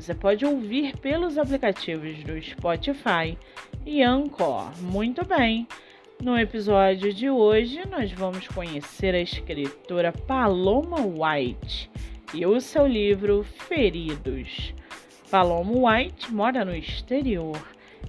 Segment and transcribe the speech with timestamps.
[0.00, 3.36] você pode ouvir pelos aplicativos do Spotify
[3.84, 4.70] e Anchor.
[4.80, 5.68] Muito bem!
[6.22, 11.90] No episódio de hoje, nós vamos conhecer a escritora Paloma White
[12.32, 14.72] e o seu livro Feridos.
[15.30, 17.60] Paloma White mora no exterior,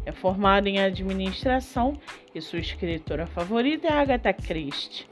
[0.06, 2.00] é formada em administração
[2.34, 5.06] e sua escritora favorita é Agatha Christie.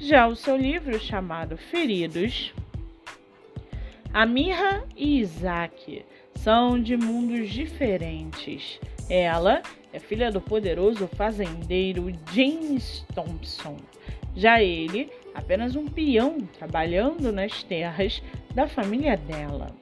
[0.00, 2.54] Já o seu livro, chamado Feridos,
[4.12, 8.78] Amirra e Isaac são de mundos diferentes.
[9.08, 13.78] Ela é filha do poderoso fazendeiro James Thompson.
[14.36, 18.22] Já ele, apenas um peão trabalhando nas terras
[18.54, 19.74] da família dela.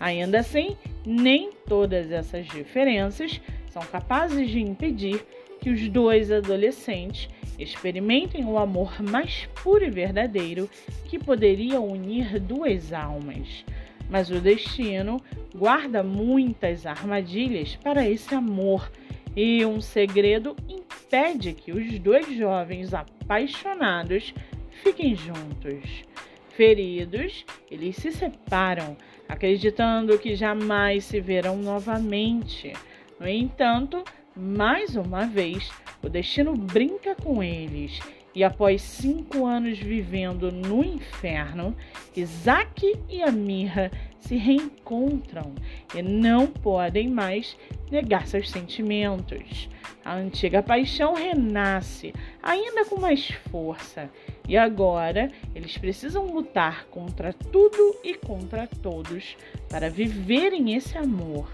[0.00, 5.22] Ainda assim, nem todas essas diferenças são capazes de impedir
[5.60, 10.68] que os dois adolescentes experimentem o amor mais puro e verdadeiro
[11.06, 13.64] que poderia unir duas almas.
[14.08, 15.20] Mas o destino
[15.54, 18.90] guarda muitas armadilhas para esse amor
[19.36, 24.34] e um segredo impede que os dois jovens apaixonados
[24.82, 26.04] fiquem juntos.
[26.50, 28.96] Feridos, eles se separam,
[29.28, 32.72] acreditando que jamais se verão novamente.
[33.18, 34.04] No entanto,
[34.36, 35.70] mais uma vez,
[36.02, 38.00] o destino brinca com eles
[38.34, 41.74] e após cinco anos vivendo no inferno,
[42.16, 45.54] Isaac e Amirra se reencontram
[45.94, 47.56] e não podem mais
[47.90, 49.68] negar seus sentimentos.
[50.04, 52.12] A antiga paixão renasce,
[52.42, 54.10] ainda com mais força,
[54.48, 59.36] e agora eles precisam lutar contra tudo e contra todos
[59.68, 61.48] para viverem esse amor.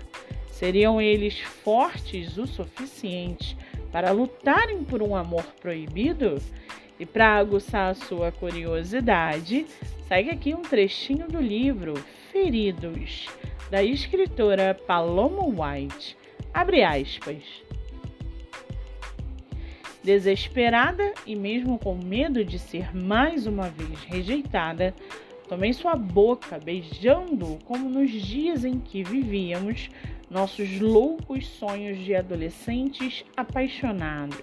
[0.60, 3.56] Seriam eles fortes o suficiente
[3.91, 6.37] para lutarem por um amor proibido?
[6.98, 9.65] E para aguçar a sua curiosidade,
[10.06, 11.94] segue aqui um trechinho do livro
[12.31, 13.26] Feridos,
[13.71, 16.15] da escritora Paloma White.
[16.53, 17.42] Abre aspas.
[20.04, 24.94] Desesperada e mesmo com medo de ser mais uma vez rejeitada,
[25.48, 29.88] tomei sua boca, beijando-o como nos dias em que vivíamos
[30.31, 34.39] nossos loucos sonhos de adolescentes apaixonados.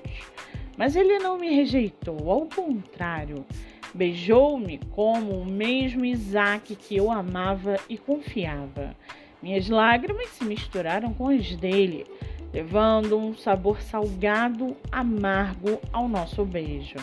[0.78, 3.46] Mas ele não me rejeitou, ao contrário,
[3.94, 8.96] beijou-me como o mesmo Isaac que eu amava e confiava.
[9.42, 12.06] Minhas lágrimas se misturaram com as dele,
[12.53, 16.97] levando um sabor salgado, amargo ao nosso beijo.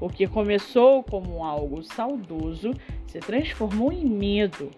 [0.00, 2.72] O que começou como algo saudoso
[3.06, 4.70] se transformou em medo,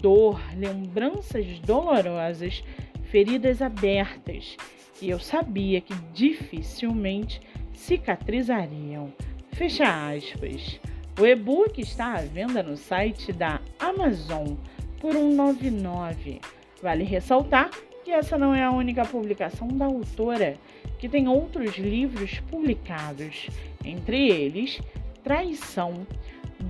[0.00, 2.62] dor, lembranças dolorosas,
[3.10, 4.56] feridas abertas,
[5.00, 7.40] e eu sabia que dificilmente
[7.72, 9.12] cicatrizariam.
[9.52, 10.80] Fecha aspas.
[11.18, 14.54] O e-book está à venda no site da Amazon
[15.00, 16.40] por R$ 1,99.
[16.82, 17.70] Vale ressaltar
[18.04, 20.56] que essa não é a única publicação da autora,
[20.98, 23.48] que tem outros livros publicados,
[23.84, 24.80] entre eles
[25.24, 26.06] Traição,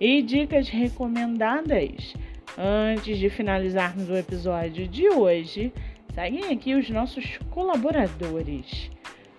[0.00, 2.14] e dicas recomendadas.
[2.56, 5.72] Antes de finalizarmos o episódio de hoje,
[6.18, 8.90] Seguem aqui os nossos colaboradores.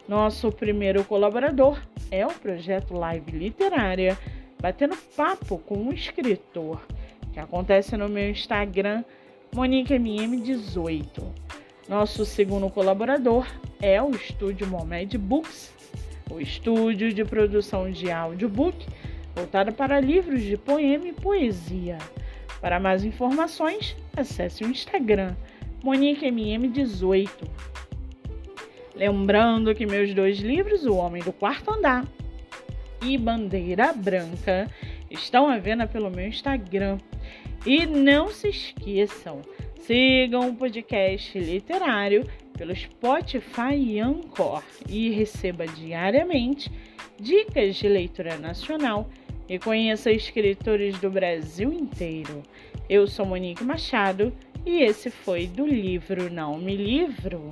[0.07, 1.77] Nosso primeiro colaborador
[2.09, 4.17] é o projeto Live Literária,
[4.61, 6.81] batendo papo com um escritor,
[7.33, 9.03] que acontece no meu Instagram,
[9.53, 11.21] MoniqueMM18.
[11.89, 13.45] Nosso segundo colaborador
[13.81, 15.73] é o estúdio Momed Books,
[16.31, 18.88] o estúdio de produção de audiobook
[19.39, 21.97] voltado para livros de poema e poesia.
[22.59, 25.33] Para mais informações, acesse o Instagram
[25.81, 27.30] Monique MM18.
[28.94, 32.06] Lembrando que meus dois livros, O Homem do Quarto Andar
[33.01, 34.69] e Bandeira Branca,
[35.09, 36.97] estão à venda pelo meu Instagram.
[37.65, 39.41] E não se esqueçam,
[39.80, 46.69] sigam o podcast literário pelo Spotify e Anchor e receba diariamente
[47.18, 49.09] dicas de leitura nacional
[49.50, 52.44] e conheça escritores do Brasil inteiro.
[52.88, 54.31] Eu sou Monique Machado
[54.66, 57.50] e esse foi do livro Não Me Livro.